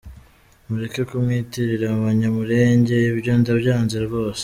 [0.67, 4.39] Mureke kumwitirira abanyamulenge, ibyo ndabyanze rwose.